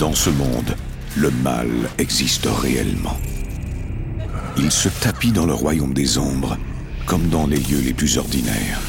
Dans 0.00 0.14
ce 0.14 0.30
monde, 0.30 0.74
le 1.14 1.30
mal 1.30 1.68
existe 1.98 2.48
réellement. 2.50 3.18
Il 4.56 4.72
se 4.72 4.88
tapit 4.88 5.30
dans 5.30 5.44
le 5.44 5.52
royaume 5.52 5.92
des 5.92 6.16
ombres, 6.16 6.56
comme 7.04 7.28
dans 7.28 7.46
les 7.46 7.58
lieux 7.58 7.82
les 7.84 7.92
plus 7.92 8.16
ordinaires. 8.16 8.80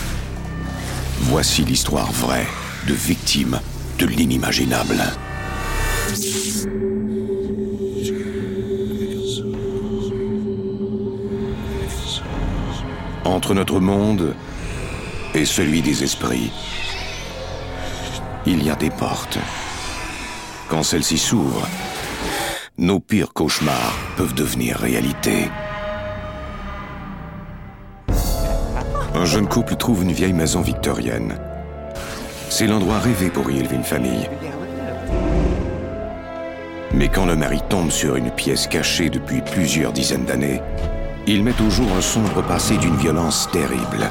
Voici 1.24 1.66
l'histoire 1.66 2.10
vraie 2.14 2.48
de 2.88 2.94
victimes 2.94 3.60
de 4.00 4.06
l'inimaginable. 4.06 5.04
Entre 13.26 13.54
notre 13.54 13.82
monde 13.82 14.34
et 15.34 15.44
celui 15.44 15.82
des 15.82 16.06
esprits, 16.06 16.52
il 18.46 18.64
y 18.64 18.70
a 18.70 18.78
des 18.78 18.92
portes. 18.92 19.40
Quand 20.72 20.84
celles-ci 20.84 21.18
s'ouvrent, 21.18 21.68
nos 22.78 23.02
pires 23.02 23.34
cauchemars 23.34 23.94
peuvent 24.16 24.34
devenir 24.34 24.78
réalité. 24.78 25.50
Un 29.14 29.26
jeune 29.26 29.50
couple 29.50 29.76
trouve 29.76 30.04
une 30.04 30.14
vieille 30.14 30.32
maison 30.32 30.62
victorienne. 30.62 31.38
C'est 32.50 32.68
l'endroit 32.68 33.00
rêvé 33.00 33.30
pour 33.30 33.52
y 33.52 33.60
élever 33.60 33.76
une 33.76 33.84
famille. 33.84 34.30
Mais 36.94 37.10
quand 37.10 37.26
le 37.26 37.36
mari 37.36 37.60
tombe 37.68 37.92
sur 37.92 38.16
une 38.16 38.32
pièce 38.32 38.66
cachée 38.68 39.10
depuis 39.10 39.42
plusieurs 39.42 39.92
dizaines 39.92 40.24
d'années, 40.24 40.62
il 41.28 41.44
met 41.44 41.62
au 41.62 41.70
jour 41.70 41.88
un 41.98 42.02
sombre 42.02 42.42
passé 42.44 42.78
d'une 42.78 42.96
violence 42.96 43.50
terrible 43.52 44.10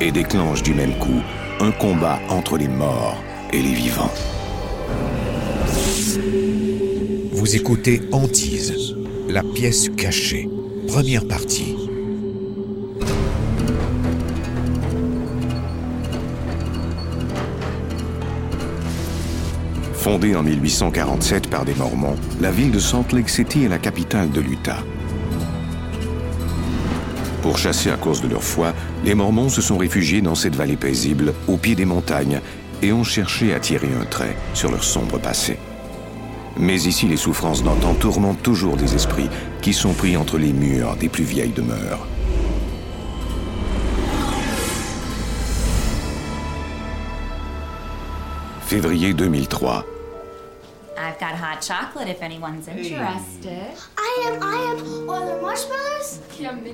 et 0.00 0.12
déclenche 0.12 0.62
du 0.62 0.72
même 0.72 0.96
coup 0.96 1.20
un 1.60 1.72
combat 1.72 2.20
entre 2.30 2.56
les 2.56 2.68
morts 2.68 3.22
et 3.52 3.60
les 3.60 3.74
vivants. 3.74 4.14
Vous 7.32 7.56
écoutez 7.56 8.00
Antise, 8.12 8.94
la 9.28 9.42
pièce 9.42 9.88
cachée, 9.88 10.48
première 10.86 11.26
partie. 11.26 11.74
Fondée 19.94 20.34
en 20.34 20.42
1847 20.42 21.48
par 21.48 21.64
des 21.64 21.74
Mormons, 21.74 22.16
la 22.40 22.50
ville 22.50 22.70
de 22.70 22.78
Salt 22.78 23.12
Lake 23.12 23.28
City 23.28 23.64
est 23.64 23.68
la 23.68 23.78
capitale 23.78 24.30
de 24.30 24.40
l'Utah. 24.40 24.82
Pour 27.42 27.58
chasser 27.58 27.90
à 27.90 27.96
cause 27.96 28.20
de 28.22 28.28
leur 28.28 28.42
foi, 28.42 28.72
les 29.04 29.14
Mormons 29.14 29.48
se 29.48 29.60
sont 29.60 29.76
réfugiés 29.76 30.20
dans 30.20 30.34
cette 30.34 30.54
vallée 30.54 30.76
paisible, 30.76 31.34
au 31.48 31.56
pied 31.56 31.74
des 31.74 31.84
montagnes, 31.84 32.40
et 32.82 32.92
ont 32.92 33.04
cherché 33.04 33.54
à 33.54 33.60
tirer 33.60 33.88
un 33.98 34.04
trait 34.04 34.36
sur 34.54 34.70
leur 34.70 34.84
sombre 34.84 35.18
passé. 35.18 35.58
Mais 36.58 36.82
ici, 36.82 37.06
les 37.06 37.16
souffrances 37.16 37.62
d'antan 37.62 37.94
tourmentent 37.94 38.42
toujours 38.42 38.76
des 38.76 38.94
esprits 38.94 39.30
qui 39.62 39.72
sont 39.72 39.94
pris 39.94 40.16
entre 40.16 40.36
les 40.36 40.52
murs 40.52 40.96
des 40.96 41.08
plus 41.08 41.24
vieilles 41.24 41.52
demeures. 41.52 42.06
Février 48.66 49.14
2003. 49.14 49.84
I've 50.98 51.18
got 51.18 51.34
hot 51.34 51.60
chocolate 51.60 52.08
if 52.08 52.22
anyone's 52.22 52.68
interested. 52.68 53.76
I 53.96 54.28
am, 54.28 54.42
I 54.42 54.56
am. 54.70 55.10
Are 55.10 55.24
there 55.24 55.40
marshmallows? 55.40 56.20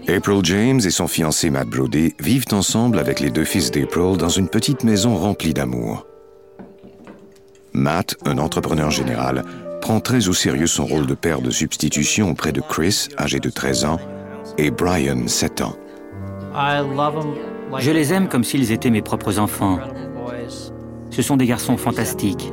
April 0.08 0.42
James 0.42 0.80
et 0.84 0.90
son 0.90 1.06
fiancé 1.08 1.50
Matt 1.50 1.68
Brody 1.68 2.14
vivent 2.18 2.52
ensemble 2.52 2.98
avec 2.98 3.20
les 3.20 3.30
deux 3.30 3.44
fils 3.44 3.70
d'April 3.70 4.16
dans 4.16 4.28
une 4.28 4.48
petite 4.48 4.84
maison 4.84 5.16
remplie 5.16 5.54
d'amour. 5.54 6.06
Matt, 7.72 8.16
un 8.24 8.38
entrepreneur 8.38 8.90
général, 8.90 9.44
prend 9.80 10.00
très 10.00 10.28
au 10.28 10.32
sérieux 10.32 10.66
son 10.66 10.86
rôle 10.86 11.06
de 11.06 11.14
père 11.14 11.40
de 11.40 11.50
substitution 11.50 12.30
auprès 12.30 12.52
de 12.52 12.60
Chris, 12.60 13.08
âgé 13.18 13.40
de 13.40 13.50
13 13.50 13.84
ans, 13.84 14.00
et 14.56 14.70
Brian, 14.70 15.28
7 15.28 15.60
ans. 15.60 15.76
Je 17.78 17.90
les 17.90 18.12
aime 18.12 18.28
comme 18.28 18.44
s'ils 18.44 18.72
étaient 18.72 18.90
mes 18.90 19.02
propres 19.02 19.38
enfants. 19.38 19.78
Ce 21.10 21.22
sont 21.22 21.36
des 21.36 21.46
garçons 21.46 21.76
fantastiques. 21.76 22.52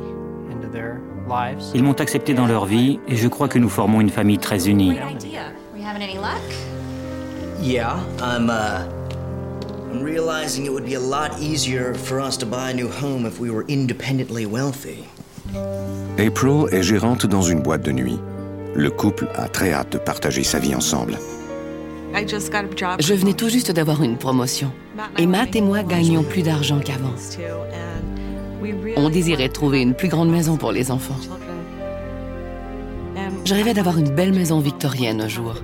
Ils 1.74 1.82
m'ont 1.82 2.00
accepté 2.00 2.34
dans 2.34 2.46
leur 2.46 2.66
vie 2.66 3.00
et 3.08 3.16
je 3.16 3.28
crois 3.28 3.48
que 3.48 3.58
nous 3.58 3.68
formons 3.68 4.00
une 4.00 4.10
famille 4.10 4.38
très 4.38 4.68
unie. 4.68 4.92
Idea. 4.92 5.52
We 5.74 5.82
having 5.84 6.02
any 6.02 6.16
luck? 6.18 6.42
Yeah, 7.60 7.96
I'm, 8.20 8.48
uh. 8.50 8.86
I'm 9.92 10.02
realizing 10.02 10.66
it 10.66 10.72
would 10.72 10.84
be 10.84 10.94
a 10.94 11.00
lot 11.00 11.40
easier 11.40 11.94
for 11.94 12.20
us 12.20 12.36
to 12.38 12.46
buy 12.46 12.70
a 12.70 12.74
new 12.74 12.88
home 12.88 13.26
if 13.26 13.40
we 13.40 13.50
were 13.50 13.64
independently 13.68 14.46
wealthy. 14.46 15.04
April 16.18 16.66
est 16.72 16.82
gérante 16.82 17.26
dans 17.26 17.42
une 17.42 17.62
boîte 17.62 17.82
de 17.82 17.92
nuit. 17.92 18.18
Le 18.74 18.90
couple 18.90 19.28
a 19.34 19.48
très 19.48 19.72
hâte 19.72 19.92
de 19.92 19.98
partager 19.98 20.44
sa 20.44 20.58
vie 20.58 20.74
ensemble. 20.74 21.18
Je 22.98 23.14
venais 23.14 23.34
tout 23.34 23.48
juste 23.48 23.70
d'avoir 23.70 24.02
une 24.02 24.16
promotion. 24.16 24.72
Et 25.18 25.26
Matt 25.26 25.54
et 25.56 25.60
moi 25.60 25.82
gagnions 25.82 26.22
plus 26.22 26.42
d'argent 26.42 26.80
qu'avant. 26.80 27.14
On 28.96 29.08
désirait 29.08 29.48
trouver 29.48 29.82
une 29.82 29.94
plus 29.94 30.08
grande 30.08 30.30
maison 30.30 30.56
pour 30.56 30.72
les 30.72 30.90
enfants. 30.90 31.18
Je 33.44 33.54
rêvais 33.54 33.74
d'avoir 33.74 33.98
une 33.98 34.10
belle 34.10 34.32
maison 34.32 34.60
victorienne 34.60 35.20
un 35.20 35.28
jour. 35.28 35.54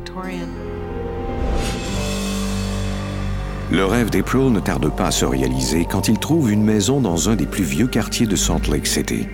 Le 3.70 3.84
rêve 3.86 4.10
d'April 4.10 4.52
ne 4.52 4.60
tarde 4.60 4.94
pas 4.94 5.06
à 5.06 5.10
se 5.10 5.24
réaliser 5.24 5.86
quand 5.90 6.08
il 6.08 6.18
trouve 6.18 6.52
une 6.52 6.62
maison 6.62 7.00
dans 7.00 7.30
un 7.30 7.36
des 7.36 7.46
plus 7.46 7.64
vieux 7.64 7.86
quartiers 7.86 8.26
de 8.26 8.36
Salt 8.36 8.70
Lake 8.70 8.86
City. 8.86 9.26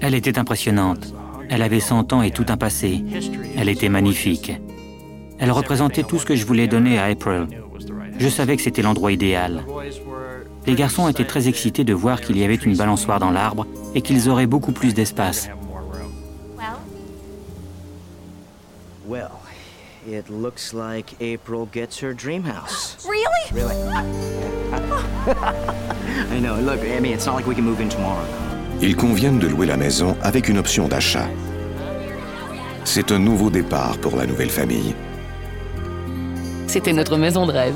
Elle 0.00 0.14
était 0.14 0.38
impressionnante. 0.38 1.14
Elle 1.48 1.62
avait 1.62 1.80
100 1.80 2.12
ans 2.12 2.22
et 2.22 2.30
tout 2.30 2.46
un 2.48 2.56
passé. 2.56 3.04
Elle 3.56 3.68
était 3.68 3.88
magnifique. 3.88 4.52
Elle 5.38 5.52
représentait 5.52 6.02
tout 6.02 6.18
ce 6.18 6.26
que 6.26 6.36
je 6.36 6.44
voulais 6.44 6.66
donner 6.66 6.98
à 6.98 7.04
April. 7.04 7.46
Je 8.18 8.28
savais 8.28 8.56
que 8.56 8.62
c'était 8.62 8.82
l'endroit 8.82 9.12
idéal. 9.12 9.64
Les 10.70 10.76
garçons 10.76 11.08
étaient 11.08 11.24
très 11.24 11.48
excités 11.48 11.82
de 11.82 11.92
voir 11.92 12.20
qu'il 12.20 12.38
y 12.38 12.44
avait 12.44 12.54
une 12.54 12.76
balançoire 12.76 13.18
dans 13.18 13.32
l'arbre 13.32 13.66
et 13.96 14.02
qu'ils 14.02 14.28
auraient 14.28 14.46
beaucoup 14.46 14.70
plus 14.70 14.94
d'espace. 14.94 15.48
Well, 16.56 16.76
Well, 19.08 19.30
it 20.08 20.30
looks 20.30 20.72
like 20.72 21.16
April 21.20 21.66
gets 21.74 22.00
her 22.00 22.14
dream 22.14 22.44
house. 22.44 22.96
really? 23.04 23.24
Really? 23.52 23.74
I 26.30 26.38
know. 26.38 26.54
Look, 26.60 26.84
I 26.84 27.00
mean, 27.00 27.14
it's 27.14 27.26
not 27.26 27.34
like 27.34 27.48
we 27.48 27.56
can 27.56 27.64
move 27.64 27.80
in 27.80 27.88
tomorrow. 27.88 28.22
Ils 28.80 28.94
conviennent 28.94 29.40
de 29.40 29.48
louer 29.48 29.66
la 29.66 29.76
maison 29.76 30.16
avec 30.22 30.48
une 30.48 30.58
option 30.58 30.86
d'achat. 30.86 31.26
C'est 32.84 33.10
un 33.10 33.18
nouveau 33.18 33.50
départ 33.50 33.98
pour 33.98 34.14
la 34.14 34.24
nouvelle 34.24 34.50
famille. 34.50 34.94
C'était 36.68 36.92
notre 36.92 37.16
maison 37.16 37.48
de 37.48 37.52
rêve. 37.52 37.74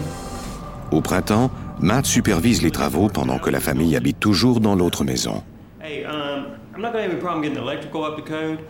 Au 0.93 1.00
printemps, 1.00 1.50
Matt 1.80 2.06
supervise 2.06 2.62
les 2.62 2.70
travaux 2.70 3.08
pendant 3.08 3.38
que 3.38 3.50
la 3.50 3.60
famille 3.60 3.96
habite 3.96 4.20
toujours 4.20 4.60
dans 4.60 4.74
l'autre 4.74 5.04
maison. 5.04 5.42
Hey, 5.80 6.04
um, 6.04 6.46
I'm 6.74 6.80
not 6.80 6.92
gonna 6.92 7.02
have 7.02 7.10
any 7.10 7.20
problem 7.20 7.42
getting 7.42 7.56
the 7.56 7.62
electrical 7.62 8.04
up 8.04 8.16
to 8.16 8.22
code, 8.22 8.60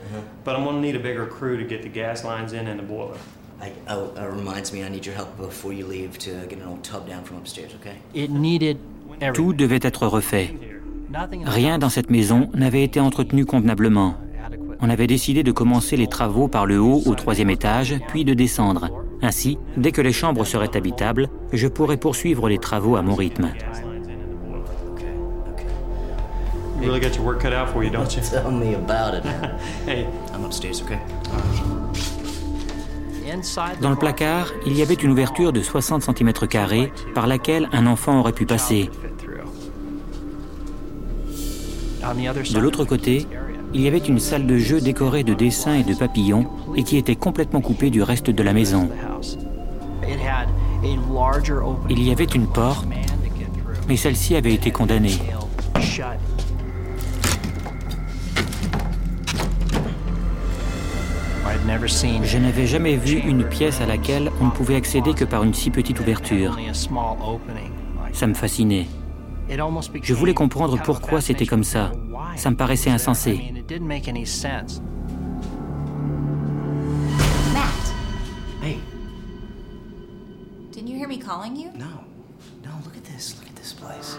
but 0.44 0.56
I'm 0.56 0.64
gonna 0.64 0.80
need 0.80 0.96
a 0.96 0.98
bigger 0.98 1.26
crew 1.26 1.56
to 1.56 1.64
get 1.64 1.82
the 1.82 1.88
gas 1.88 2.24
lines 2.24 2.52
in 2.52 2.66
and 2.66 2.78
the 2.78 2.82
boiler. 2.82 3.16
I, 3.62 3.72
oh, 3.88 4.12
uh, 4.18 4.26
reminds 4.28 4.72
me, 4.72 4.82
I 4.84 4.88
need 4.88 5.06
your 5.06 5.14
help 5.14 5.36
before 5.36 5.72
you 5.72 5.86
leave 5.86 6.18
to 6.18 6.30
get 6.48 6.58
an 6.58 6.66
old 6.68 6.82
tub 6.82 7.08
down 7.08 7.24
from 7.24 7.38
upstairs, 7.38 7.72
okay? 7.80 7.96
It 8.14 8.30
needed 8.30 8.78
Tout 9.32 9.52
devait 9.52 9.80
être 9.82 10.06
refait. 10.06 10.54
Rien 11.44 11.78
dans 11.78 11.88
cette 11.88 12.10
maison 12.10 12.50
n'avait 12.54 12.82
été 12.82 13.00
entretenu 13.00 13.44
convenablement. 13.44 14.16
On 14.80 14.90
avait 14.90 15.06
décidé 15.06 15.42
de 15.42 15.52
commencer 15.52 15.96
les 15.96 16.08
travaux 16.08 16.48
par 16.48 16.66
le 16.66 16.80
haut 16.80 17.02
au 17.06 17.14
troisième 17.14 17.50
étage, 17.50 17.96
puis 18.08 18.24
de 18.24 18.34
descendre. 18.34 18.90
Ainsi, 19.24 19.56
dès 19.78 19.90
que 19.90 20.02
les 20.02 20.12
chambres 20.12 20.44
seraient 20.44 20.76
habitables, 20.76 21.28
je 21.50 21.66
pourrais 21.66 21.96
poursuivre 21.96 22.46
les 22.50 22.58
travaux 22.58 22.96
à 22.96 23.02
mon 23.02 23.14
rythme. 23.14 23.48
You 26.82 26.90
really 26.90 27.00
got 27.00 27.16
your 27.16 27.24
work 27.24 27.40
cut 27.40 27.54
out 27.54 27.70
for 27.70 27.82
you, 27.82 27.88
don't 27.88 28.14
you? 28.14 28.20
Tell 28.20 28.50
me 28.50 28.74
about 28.74 29.16
it. 29.16 29.24
Hey, 29.86 30.06
I'm 30.34 30.44
upstairs, 30.44 30.82
okay? 30.82 30.98
Dans 33.80 33.90
le 33.90 33.96
placard, 33.96 34.52
il 34.66 34.76
y 34.76 34.82
avait 34.82 34.94
une 34.94 35.10
ouverture 35.10 35.52
de 35.52 35.62
60 35.62 36.02
cm 36.02 36.32
par 37.14 37.26
laquelle 37.26 37.68
un 37.72 37.86
enfant 37.86 38.20
aurait 38.20 38.32
pu 38.32 38.44
passer. 38.44 38.90
De 42.52 42.58
l'autre 42.58 42.84
côté, 42.84 43.26
il 43.74 43.80
y 43.80 43.88
avait 43.88 43.98
une 43.98 44.20
salle 44.20 44.46
de 44.46 44.56
jeu 44.56 44.80
décorée 44.80 45.24
de 45.24 45.34
dessins 45.34 45.74
et 45.74 45.82
de 45.82 45.94
papillons 45.94 46.46
et 46.76 46.84
qui 46.84 46.96
était 46.96 47.16
complètement 47.16 47.60
coupée 47.60 47.90
du 47.90 48.02
reste 48.02 48.30
de 48.30 48.42
la 48.42 48.52
maison. 48.52 48.88
Il 51.90 52.02
y 52.02 52.12
avait 52.12 52.24
une 52.24 52.46
porte, 52.46 52.86
mais 53.88 53.96
celle-ci 53.96 54.36
avait 54.36 54.54
été 54.54 54.70
condamnée. 54.70 55.18
Je 62.22 62.38
n'avais 62.38 62.66
jamais 62.66 62.96
vu 62.96 63.18
une 63.18 63.44
pièce 63.44 63.80
à 63.80 63.86
laquelle 63.86 64.30
on 64.40 64.46
ne 64.46 64.50
pouvait 64.50 64.76
accéder 64.76 65.14
que 65.14 65.24
par 65.24 65.42
une 65.42 65.54
si 65.54 65.70
petite 65.70 65.98
ouverture. 65.98 66.56
Ça 68.12 68.26
me 68.26 68.34
fascinait. 68.34 68.86
Je 70.02 70.14
voulais 70.14 70.34
comprendre 70.34 70.80
pourquoi 70.82 71.20
c'était 71.20 71.46
comme 71.46 71.64
ça. 71.64 71.90
Ça 72.36 72.50
me 72.50 72.56
paraissait 72.56 72.90
insensé. 72.90 73.40
Matt, 77.52 77.94
Hey, 78.62 78.78
didn't 80.72 80.88
you 80.88 80.96
hear 80.96 81.08
me 81.08 81.18
calling 81.18 81.56
you? 81.56 81.70
no. 81.78 81.86
No, 82.64 82.70
look 82.84 82.96
at 82.96 83.04
this. 83.04 83.36
Look 83.38 83.48
at 83.48 83.56
this 83.56 83.72
place. 83.74 84.18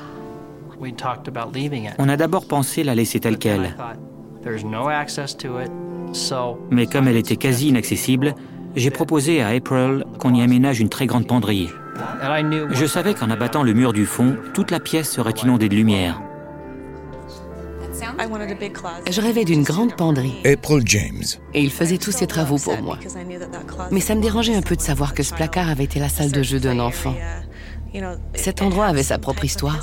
We 0.79 0.91
talked 0.93 1.27
about 1.27 1.53
leaving 1.53 1.85
it. 1.85 1.93
On 1.99 2.09
a 2.09 2.17
d'abord 2.17 2.47
pensé 2.47 2.83
la 2.83 2.93
laisser 2.95 3.19
telle 3.19 3.37
quelle. 3.37 3.73
thought, 3.75 3.97
There's 4.43 4.63
no 4.63 4.89
access 4.89 5.35
to 5.37 5.59
it, 5.59 5.71
so 6.13 6.59
Mais 6.69 6.85
comme 6.85 7.07
elle 7.07 7.17
était 7.17 7.37
quasi 7.37 7.69
inaccessible, 7.69 8.35
j'ai 8.75 8.91
proposé 8.91 9.41
à 9.41 9.47
April 9.49 10.03
qu'on 10.19 10.33
y 10.35 10.41
aménage 10.41 10.79
une 10.79 10.89
très 10.89 11.07
grande 11.07 11.27
penderie. 11.27 11.69
and 12.21 12.29
I 12.37 12.43
knew 12.43 12.67
Je 12.73 12.85
savais 12.85 13.13
qu'en 13.15 13.29
abattant 13.31 13.63
le 13.63 13.73
mur 13.73 13.93
du 13.93 14.05
fond, 14.05 14.35
toute 14.53 14.69
la 14.69 14.79
pièce 14.79 15.09
serait 15.11 15.33
inondée 15.43 15.69
de 15.69 15.75
lumière. 15.75 16.21
Je 19.09 19.21
rêvais 19.21 19.45
d'une 19.45 19.63
grande 19.63 19.95
penderie 19.95 20.35
April 20.45 20.81
James. 20.85 21.23
et 21.53 21.61
il 21.61 21.71
faisait 21.71 21.97
tous 21.97 22.11
ses 22.11 22.27
travaux 22.27 22.57
pour 22.57 22.81
moi. 22.81 22.97
Mais 23.91 23.99
ça 23.99 24.15
me 24.15 24.21
dérangeait 24.21 24.55
un 24.55 24.61
peu 24.61 24.75
de 24.75 24.81
savoir 24.81 25.13
que 25.13 25.23
ce 25.23 25.33
placard 25.33 25.69
avait 25.69 25.83
été 25.83 25.99
la 25.99 26.09
salle 26.09 26.31
de 26.31 26.43
jeu 26.43 26.59
d'un 26.59 26.79
enfant. 26.79 27.15
Cet 28.33 28.61
endroit 28.61 28.85
avait 28.85 29.03
sa 29.03 29.17
propre 29.17 29.45
histoire. 29.45 29.79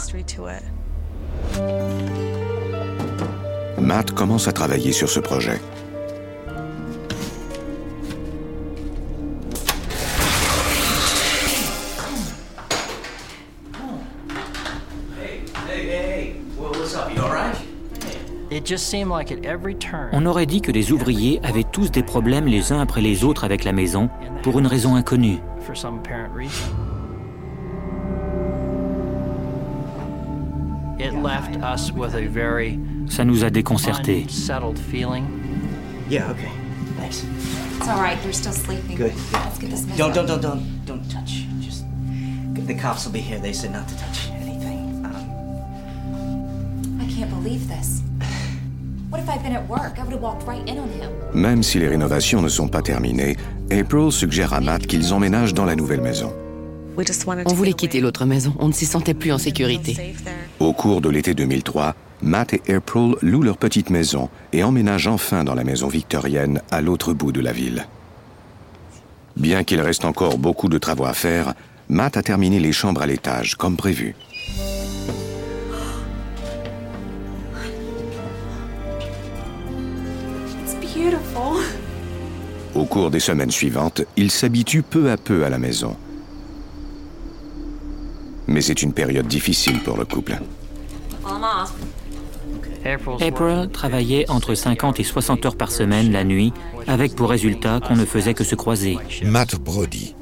Matt 3.79 4.12
commence 4.12 4.49
à 4.49 4.52
travailler 4.52 4.93
sur 4.93 5.08
ce 5.08 5.20
projet. 5.20 5.61
On 20.13 20.27
aurait 20.27 20.47
dit 20.47 20.61
que 20.61 20.73
les 20.73 20.93
ouvriers 20.93 21.41
avaient 21.43 21.65
tous 21.65 21.91
des 21.91 22.03
problèmes 22.03 22.47
les 22.47 22.73
uns 22.73 22.81
après 22.81 23.01
les 23.01 23.25
autres 23.25 23.45
avec 23.45 23.65
la 23.65 23.73
maison, 23.73 24.11
pour 24.43 24.59
une 24.59 24.67
raison 24.67 24.95
inconnue. 24.95 25.39
for 25.63 25.75
some 25.77 25.99
apparent 25.99 26.33
reason. 26.35 26.75
It 30.99 31.15
left 31.15 31.57
us 31.63 31.91
with 31.93 32.15
a 32.15 32.27
very 32.27 32.79
Ça 33.09 33.25
nous 33.25 33.45
a 33.45 33.51
déconcertés. 33.51 34.27
Yeah, 36.09 36.31
okay. 36.31 36.51
Thanks. 36.97 37.25
It's 37.79 37.89
all 37.89 38.01
right. 38.01 38.21
They're 38.23 38.33
still 38.33 38.53
sleeping. 38.53 38.97
Good. 38.97 39.15
Let's 39.33 39.59
get 39.59 39.71
this 39.71 39.87
mess 39.87 39.97
Don't, 39.97 40.11
up. 40.11 40.27
don't, 40.27 40.41
don't, 40.41 40.41
don't, 40.43 40.87
don't 40.87 41.11
touch. 41.11 41.45
Just 41.61 41.85
the 42.55 42.75
cops 42.75 43.05
will 43.05 43.13
be 43.13 43.21
here. 43.21 43.39
They 43.41 43.53
said 43.53 43.73
not 43.73 43.89
to 43.89 43.97
touch 43.99 44.29
anything. 44.31 45.05
Um, 45.05 46.99
I 47.01 47.07
can't 47.11 47.31
believe 47.31 47.67
this. 47.69 48.03
Même 51.35 51.62
si 51.62 51.79
les 51.79 51.88
rénovations 51.88 52.43
ne 52.43 52.49
sont 52.49 52.69
pas 52.69 52.82
terminées, 52.82 53.37
April 53.70 54.11
suggère 54.11 54.53
à 54.53 54.61
Matt 54.61 54.87
qu'ils 54.87 55.12
emménagent 55.12 55.55
dans 55.55 55.64
la 55.64 55.76
nouvelle 55.76 56.00
maison. 56.00 56.32
On 57.47 57.55
voulait 57.55 57.73
quitter 57.73 58.00
l'autre 58.00 58.25
maison, 58.26 58.55
on 58.59 58.69
ne 58.69 58.73
s'y 58.73 58.87
sentait 58.87 59.14
plus 59.14 59.32
en 59.32 59.38
sécurité. 59.38 60.14
Au 60.61 60.73
cours 60.73 61.00
de 61.00 61.09
l'été 61.09 61.35
2003, 61.35 61.94
Matt 62.23 62.55
et 62.55 62.75
April 62.75 63.17
louent 63.23 63.43
leur 63.43 63.56
petite 63.56 63.91
maison 63.91 64.29
et 64.53 64.62
emménagent 64.62 65.09
enfin 65.09 65.43
dans 65.43 65.55
la 65.55 65.65
maison 65.65 65.88
victorienne 65.88 66.61
à 66.70 66.81
l'autre 66.81 67.12
bout 67.12 67.32
de 67.32 67.41
la 67.41 67.53
ville. 67.53 67.87
Bien 69.37 69.65
qu'il 69.65 69.81
reste 69.81 70.05
encore 70.05 70.38
beaucoup 70.38 70.69
de 70.69 70.79
travaux 70.79 71.06
à 71.06 71.15
faire, 71.15 71.55
Matt 71.88 72.17
a 72.17 72.23
terminé 72.23 72.61
les 72.61 72.73
chambres 72.73 73.03
à 73.03 73.06
l'étage 73.06 73.56
comme 73.56 73.76
prévu. 73.76 74.15
Beautiful. 81.03 81.61
Au 82.75 82.85
cours 82.85 83.11
des 83.11 83.21
semaines 83.21 83.51
suivantes, 83.51 84.03
il 84.17 84.31
s'habitue 84.31 84.83
peu 84.83 85.11
à 85.11 85.17
peu 85.17 85.45
à 85.45 85.51
la 85.51 85.59
maison. 85.59 85.97
Mais 88.47 88.61
c'est 88.61 88.83
une 88.83 88.93
période 88.93 89.27
difficile 89.27 89.81
pour 89.81 89.97
le 89.97 90.05
couple. 90.05 90.39
April 93.21 93.69
travaillait 93.73 94.29
entre 94.31 94.55
50 94.55 95.01
et 95.01 95.05
60 95.05 95.47
heures 95.47 95.57
par 95.57 95.71
semaine 95.71 96.13
la 96.13 96.25
nuit, 96.25 96.53
avec 96.87 97.15
pour 97.15 97.31
résultat 97.31 97.81
qu'on 97.81 97.95
ne 97.95 98.05
faisait 98.05 98.35
que 98.35 98.45
se 98.45 98.55
croiser. 98.55 98.99
Matt 99.25 99.57
Brody. 99.57 100.15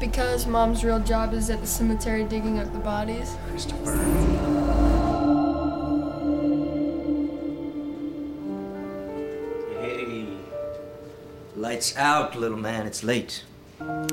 Because 0.00 0.46
mom's 0.46 0.84
real 0.84 1.00
job 1.00 1.34
is 1.34 1.50
at 1.50 1.60
the 1.60 1.66
cemetery 1.66 2.22
digging 2.22 2.60
up 2.60 2.72
the 2.72 2.78
bodies. 2.78 3.34
Lights 11.78 11.96
out, 11.96 12.34
little 12.34 12.58
man. 12.58 12.88
It's 12.88 13.04
late. 13.04 13.44
Come 13.78 14.10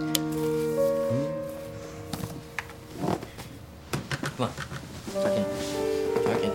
on. 4.37 4.51
Tuck 5.11 5.33
in. 5.33 5.45
Tuck 6.23 6.43
in. 6.43 6.53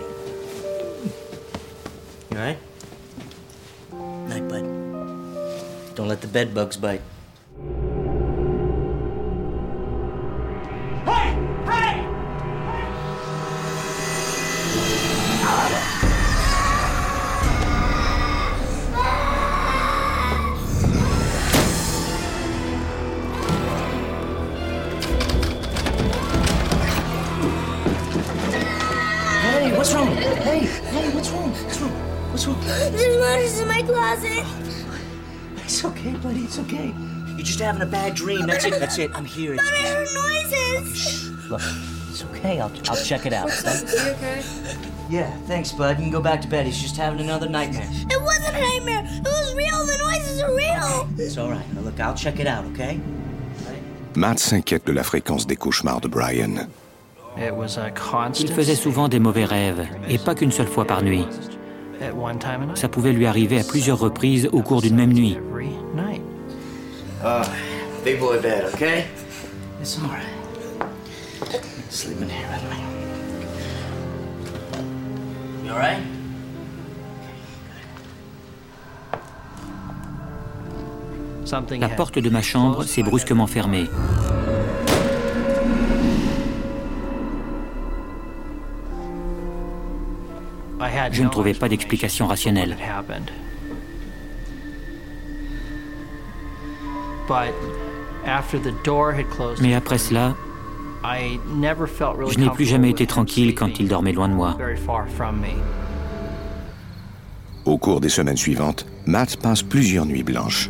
You 2.29 2.37
alright? 2.37 2.59
Night, 4.29 4.47
bud. 4.47 4.63
Don't 5.95 6.07
let 6.07 6.21
the 6.21 6.29
bed 6.29 6.53
bugs 6.53 6.77
bite. 6.77 7.01
My 33.81 33.87
closet. 33.87 34.45
It's 35.57 35.83
okay, 35.85 36.11
buddy. 36.13 36.41
It's 36.41 36.59
okay. 36.59 36.93
You're 37.35 37.45
just 37.45 37.59
having 37.59 37.81
a 37.81 37.85
bad 37.85 38.15
dream. 38.15 38.45
That's 38.45 38.65
it. 38.65 38.79
That's 38.79 38.97
it. 38.97 39.11
I'm 39.13 39.25
here. 39.25 39.55
But 39.55 39.65
I 39.65 39.87
heard 39.87 40.07
noises. 40.13 41.49
Look, 41.49 41.61
it's 42.09 42.23
okay. 42.25 42.59
I'll, 42.59 42.71
I'll 42.89 43.03
check 43.03 43.25
it 43.25 43.33
out. 43.33 43.49
You 43.49 44.11
okay? 44.11 44.43
Yeah, 45.09 45.31
thanks, 45.47 45.71
bud. 45.71 45.97
You 45.97 46.03
can 46.03 46.11
go 46.11 46.21
back 46.21 46.41
to 46.41 46.47
bed. 46.47 46.65
He's 46.65 46.81
just 46.81 46.97
having 46.97 47.19
another 47.19 47.49
nightmare. 47.49 47.87
It 48.09 48.21
wasn't 48.21 48.55
a 48.55 48.61
nightmare. 48.61 49.03
It 49.05 49.23
was 49.23 49.53
real. 49.55 49.85
The 49.85 49.97
noises 49.97 50.41
are 50.41 50.55
real. 50.55 51.09
It's 51.17 51.37
all 51.37 51.49
right. 51.49 51.73
Now, 51.73 51.81
look, 51.81 51.99
I'll 51.99 52.15
check 52.15 52.39
it 52.39 52.47
out, 52.47 52.65
okay? 52.65 52.99
Matt 54.15 54.39
s'inquiète 54.39 54.85
de 54.85 54.91
la 54.91 55.03
fréquence 55.03 55.47
des 55.47 55.55
cauchemars 55.55 56.01
de 56.01 56.07
Brian. 56.09 56.67
It 57.37 57.55
was 57.55 57.77
a 57.77 57.91
constant. 57.91 58.45
Il 58.45 58.53
faisait 58.53 58.75
souvent 58.75 59.07
des 59.07 59.19
mauvais 59.19 59.45
rêves, 59.45 59.87
et 60.09 60.17
pas 60.17 60.35
qu'une 60.35 60.51
seule 60.51 60.67
fois 60.67 60.85
par 60.85 61.01
nuit. 61.01 61.25
At 62.01 62.15
one 62.15 62.39
time 62.39 62.63
a 62.63 62.65
night. 62.65 62.77
Ça 62.77 62.89
pouvait 62.89 63.13
lui 63.13 63.27
arriver 63.27 63.59
à 63.59 63.63
plusieurs 63.63 63.99
reprises 63.99 64.49
au 64.51 64.63
cours 64.63 64.81
d'une 64.81 64.95
même 64.95 65.13
nuit. 65.13 65.37
Something 81.45 81.81
La 81.81 81.89
porte 81.89 82.17
de 82.17 82.29
ma 82.29 82.41
chambre 82.41 82.83
s'est 82.83 83.03
brusquement 83.03 83.45
fermée. 83.45 83.85
Je 91.11 91.23
ne 91.23 91.29
trouvais 91.29 91.53
pas 91.53 91.69
d'explication 91.69 92.27
rationnelle. 92.27 92.77
Mais 99.61 99.73
après 99.73 99.97
cela, 99.97 100.35
I 101.03 101.39
never 101.55 101.87
felt 101.87 102.15
really 102.17 102.33
je 102.33 102.39
n'ai 102.39 102.49
plus 102.49 102.65
jamais 102.65 102.89
été 102.89 103.07
tranquille 103.07 103.55
quand 103.55 103.67
il 103.67 103.73
sleeping 103.73 103.87
dormait 103.87 104.11
loin 104.11 104.29
de 104.29 104.33
moi. 104.33 104.55
Very 104.57 104.77
far 104.77 105.07
from 105.07 105.39
me. 105.39 105.55
Au 107.65 107.77
cours 107.77 108.01
des 108.01 108.09
semaines 108.09 108.37
suivantes, 108.37 108.85
Matt 109.05 109.37
passe 109.37 109.63
plusieurs 109.63 110.05
nuits 110.05 110.23
blanches. 110.23 110.69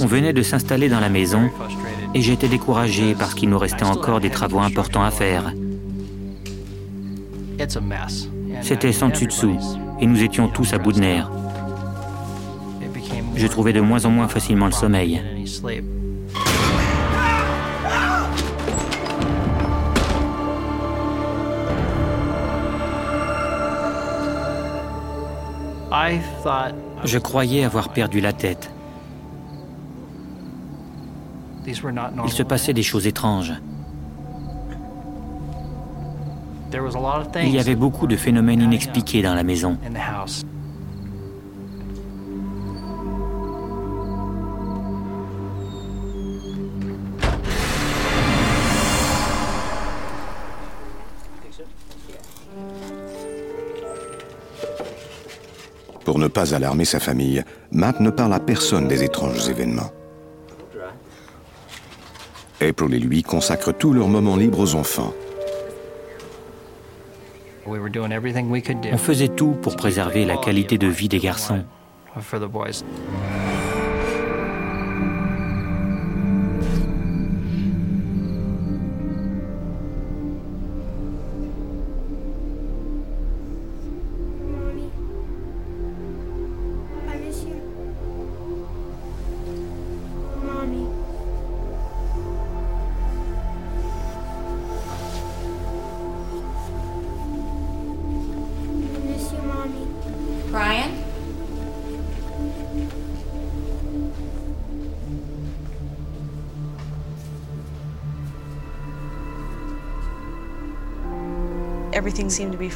On 0.00 0.06
venait 0.06 0.32
de 0.32 0.42
s'installer 0.42 0.88
dans 0.88 1.00
la 1.00 1.08
maison 1.08 1.50
et 2.14 2.20
j'étais 2.20 2.48
découragé 2.48 3.14
parce 3.14 3.34
qu'il 3.34 3.48
nous 3.48 3.58
restait 3.58 3.84
encore 3.84 4.20
des 4.20 4.30
travaux 4.30 4.60
importants 4.60 5.04
à 5.04 5.10
faire. 5.10 5.52
C'était 8.62 8.92
sans 8.92 9.08
dessus 9.08 9.26
dessous 9.26 9.56
et 10.00 10.06
nous 10.06 10.22
étions 10.22 10.48
tous 10.48 10.72
à 10.72 10.78
bout 10.78 10.92
de 10.92 11.00
nerfs. 11.00 11.30
Je 13.34 13.46
trouvais 13.46 13.72
de 13.72 13.80
moins 13.80 14.04
en 14.04 14.10
moins 14.10 14.28
facilement 14.28 14.66
le 14.66 14.72
sommeil. 14.72 15.22
Je 27.04 27.18
croyais 27.18 27.64
avoir 27.64 27.90
perdu 27.90 28.20
la 28.20 28.32
tête. 28.32 28.71
Il 31.66 32.32
se 32.32 32.42
passait 32.42 32.74
des 32.74 32.82
choses 32.82 33.06
étranges. 33.06 33.52
Il 37.42 37.50
y 37.50 37.58
avait 37.58 37.74
beaucoup 37.74 38.06
de 38.06 38.16
phénomènes 38.16 38.62
inexpliqués 38.62 39.22
dans 39.22 39.34
la 39.34 39.42
maison. 39.42 39.76
Pour 56.04 56.18
ne 56.18 56.26
pas 56.26 56.54
alarmer 56.54 56.84
sa 56.84 57.00
famille, 57.00 57.44
Matt 57.70 58.00
ne 58.00 58.10
parle 58.10 58.34
à 58.34 58.40
personne 58.40 58.88
des 58.88 59.04
étranges 59.04 59.48
événements. 59.48 59.90
April 62.62 62.94
et 62.94 62.98
lui 62.98 63.22
consacrent 63.22 63.72
tous 63.76 63.92
leurs 63.92 64.08
moments 64.08 64.36
libres 64.36 64.60
aux 64.60 64.74
enfants. 64.74 65.12
On 67.66 68.98
faisait 68.98 69.28
tout 69.28 69.52
pour 69.52 69.76
préserver 69.76 70.24
la 70.24 70.36
qualité 70.36 70.78
de 70.78 70.86
vie 70.86 71.08
des 71.08 71.18
garçons. 71.18 71.64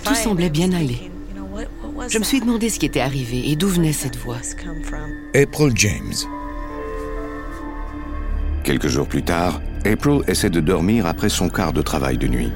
Tout 0.04 0.14
semblait 0.14 0.50
bien 0.50 0.72
aller. 0.72 1.10
Je 2.08 2.18
me 2.18 2.24
suis 2.24 2.40
demandé 2.40 2.68
ce 2.68 2.78
qui 2.78 2.86
était 2.86 3.00
arrivé 3.00 3.50
et 3.50 3.56
d'où 3.56 3.68
venait 3.68 3.92
cette 3.92 4.16
voix. 4.16 4.38
April 5.34 5.72
James. 5.74 6.14
Quelques 8.64 8.88
jours 8.88 9.06
plus 9.06 9.22
tard, 9.22 9.60
April 9.84 10.22
essaie 10.26 10.50
de 10.50 10.60
dormir 10.60 11.06
après 11.06 11.28
son 11.28 11.48
quart 11.48 11.72
de 11.72 11.82
travail 11.82 12.18
de 12.18 12.26
nuit. 12.26 12.52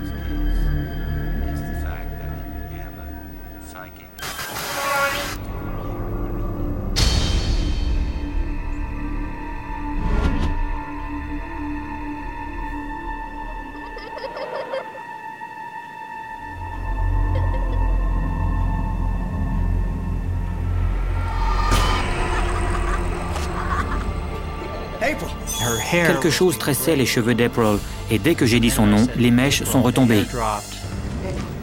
Quelque 25.90 26.30
chose 26.30 26.58
tressait 26.58 26.96
les 26.96 27.06
cheveux 27.06 27.34
d'April, 27.34 27.78
et 28.10 28.18
dès 28.18 28.34
que 28.34 28.46
j'ai 28.46 28.60
dit 28.60 28.70
son 28.70 28.86
nom, 28.86 29.06
les 29.16 29.30
mèches 29.30 29.64
sont 29.64 29.82
retombées. 29.82 30.24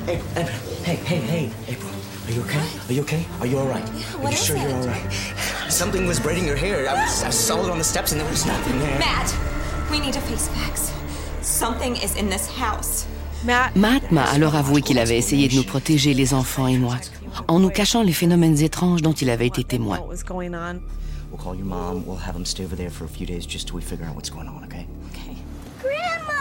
Hey, 0.08 0.20
hey, 0.86 1.00
hey, 1.06 1.22
hey, 1.30 1.50
April. 1.70 1.92
Are 2.28 2.34
you 2.34 2.42
okay? 2.42 2.60
Are 2.88 2.94
you 2.94 3.02
okay? 3.02 3.26
Are 3.42 3.48
you 3.48 3.58
all 3.58 3.68
right? 3.68 3.84
Are 4.24 4.32
you 4.32 4.38
sure 4.38 4.58
you're 4.58 4.72
all 4.72 4.88
right? 4.88 5.12
Something 5.70 6.08
was 6.08 6.20
braiding 6.20 6.46
your 6.46 6.56
hair. 6.56 6.88
I, 6.90 6.94
was, 6.94 7.24
I 7.24 7.30
saw 7.30 7.64
it 7.66 7.70
on 7.70 7.78
the 7.78 7.84
steps 7.84 8.12
and 8.12 8.20
there 8.20 8.30
was 8.30 8.46
nothing 8.46 8.80
there. 8.80 8.98
Matt, 9.00 9.34
we 9.92 10.00
need 10.00 10.14
to 10.14 10.22
face 10.22 10.48
facts. 10.50 10.94
Something 11.42 11.96
is 11.98 12.16
in 12.16 12.30
this 12.30 12.48
house. 12.48 13.06
Matt 13.44 14.12
m'a 14.12 14.24
alors 14.24 14.56
avoué 14.56 14.82
qu'il 14.82 15.00
avait 15.00 15.18
essayé 15.18 15.48
de 15.48 15.56
nous 15.56 15.64
protéger, 15.64 16.14
les 16.14 16.34
enfants 16.34 16.68
et 16.68 16.78
moi, 16.78 16.96
en 17.48 17.60
nous 17.60 17.70
cachant 17.70 18.04
les 18.04 18.14
phénomènes 18.14 18.62
étranges 18.62 19.02
dont 19.02 19.14
il 19.14 19.30
avait 19.30 19.48
été 19.48 19.64
témoin. 19.64 20.00
We'll 21.32 21.42
call 21.42 21.56
your 21.56 21.66
mom. 21.66 22.06
We'll 22.06 22.18
have 22.18 22.34
them 22.34 22.46
stay 22.46 22.64
over 22.64 22.76
there 22.76 22.90
for 22.90 23.06
a 23.06 23.10
few 23.10 23.26
days 23.26 23.46
just 23.46 23.68
till 23.68 23.76
we 23.76 23.82
figure 23.82 24.06
out 24.06 24.16
what's 24.16 24.30
going 24.30 24.48
on, 24.48 24.64
okay? 24.64 24.86
Okay. 25.12 25.36
Grandma! 25.82 26.38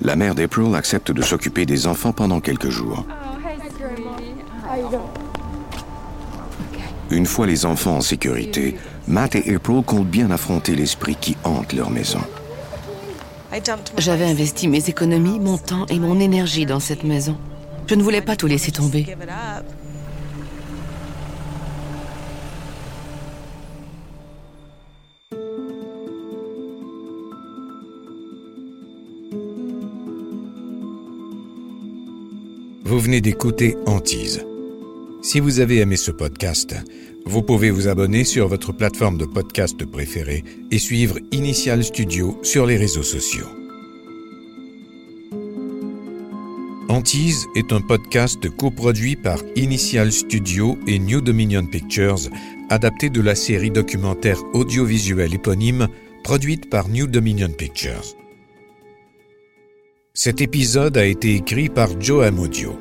La 0.00 0.16
mère 0.16 0.34
d'April 0.34 0.74
accepte 0.74 1.12
de 1.12 1.22
s'occuper 1.22 1.64
des 1.64 1.86
enfants 1.86 2.12
pendant 2.12 2.40
quelques 2.40 2.70
jours. 2.70 3.04
Une 7.10 7.26
fois 7.26 7.46
les 7.46 7.66
enfants 7.66 7.96
en 7.96 8.00
sécurité, 8.00 8.76
Matt 9.06 9.36
et 9.36 9.54
April 9.54 9.82
comptent 9.84 10.08
bien 10.08 10.30
affronter 10.30 10.74
l'esprit 10.74 11.14
qui 11.14 11.36
hante 11.44 11.72
leur 11.72 11.90
maison. 11.90 12.20
J'avais 13.98 14.24
investi 14.24 14.66
mes 14.66 14.88
économies, 14.88 15.38
mon 15.38 15.58
temps 15.58 15.86
et 15.86 15.98
mon 15.98 16.18
énergie 16.18 16.66
dans 16.66 16.80
cette 16.80 17.04
maison. 17.04 17.36
Je 17.86 17.94
ne 17.94 18.02
voulais 18.02 18.22
pas 18.22 18.34
tout 18.34 18.46
laisser 18.46 18.72
tomber. 18.72 19.06
Vous 32.92 33.00
venez 33.00 33.22
d'écouter 33.22 33.74
Antise. 33.86 34.44
Si 35.22 35.40
vous 35.40 35.60
avez 35.60 35.78
aimé 35.78 35.96
ce 35.96 36.10
podcast, 36.10 36.74
vous 37.24 37.40
pouvez 37.40 37.70
vous 37.70 37.88
abonner 37.88 38.22
sur 38.22 38.48
votre 38.48 38.70
plateforme 38.72 39.16
de 39.16 39.24
podcast 39.24 39.82
préférée 39.86 40.44
et 40.70 40.78
suivre 40.78 41.18
Initial 41.30 41.82
Studio 41.84 42.38
sur 42.42 42.66
les 42.66 42.76
réseaux 42.76 43.02
sociaux. 43.02 43.46
Antise 46.90 47.46
est 47.56 47.72
un 47.72 47.80
podcast 47.80 48.46
coproduit 48.58 49.16
par 49.16 49.38
Initial 49.56 50.12
Studio 50.12 50.78
et 50.86 50.98
New 50.98 51.22
Dominion 51.22 51.64
Pictures, 51.64 52.28
adapté 52.68 53.08
de 53.08 53.22
la 53.22 53.34
série 53.34 53.70
documentaire 53.70 54.42
audiovisuelle 54.52 55.32
éponyme 55.32 55.88
produite 56.24 56.68
par 56.68 56.90
New 56.90 57.06
Dominion 57.06 57.52
Pictures. 57.56 58.21
Cet 60.14 60.42
épisode 60.42 60.98
a 60.98 61.06
été 61.06 61.36
écrit 61.36 61.70
par 61.70 61.98
Joe 61.98 62.26
Amodio. 62.26 62.78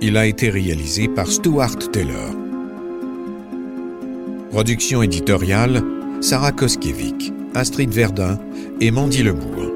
Il 0.00 0.16
a 0.16 0.26
été 0.26 0.50
réalisé 0.50 1.06
par 1.06 1.28
Stuart 1.28 1.78
Taylor. 1.92 2.34
Production 4.50 5.00
éditoriale 5.00 5.80
Sarah 6.20 6.50
Koskiewicz, 6.50 7.32
Astrid 7.54 7.90
Verdun 7.90 8.36
et 8.80 8.90
Mandy 8.90 9.22
Lebourg. 9.22 9.72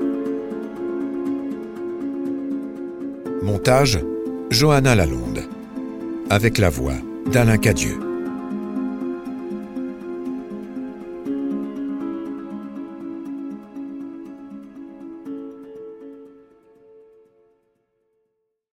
Montage 3.41 4.01
Johanna 4.51 4.97
Lalonde. 4.97 5.45
Avec 6.29 6.59
la 6.59 6.71
voix 6.71 6.97
d'Alain 7.31 7.59
Cadieux. 7.59 8.16